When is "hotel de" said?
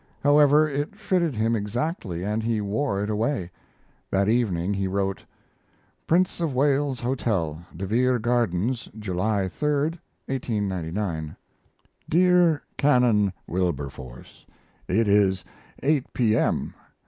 7.01-7.85